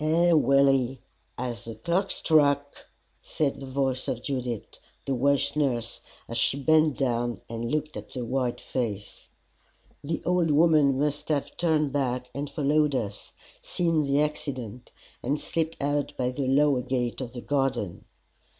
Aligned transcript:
"Ay, 0.00 0.32
Willie, 0.32 1.00
as 1.38 1.64
the 1.64 1.76
clock 1.76 2.10
struck!" 2.10 2.88
said 3.22 3.60
the 3.60 3.66
voice 3.66 4.08
of 4.08 4.20
Judith, 4.20 4.80
the 5.04 5.14
Welsh 5.14 5.54
nurse, 5.54 6.00
as 6.26 6.36
she 6.36 6.58
bent 6.60 6.98
down 6.98 7.40
and 7.48 7.70
looked 7.70 7.96
at 7.96 8.10
the 8.10 8.24
white 8.24 8.60
face. 8.60 9.30
The 10.02 10.20
old 10.24 10.50
woman 10.50 10.98
must 10.98 11.28
have 11.28 11.56
turned 11.56 11.92
back 11.92 12.30
and 12.34 12.50
followed 12.50 12.96
us, 12.96 13.30
seen 13.62 14.02
the 14.02 14.20
accident, 14.22 14.90
and 15.22 15.38
slipped 15.38 15.76
out 15.80 16.16
by 16.16 16.30
the 16.32 16.48
lower 16.48 16.82
gate 16.82 17.20
of 17.20 17.30
the 17.30 17.40
garden. 17.40 18.06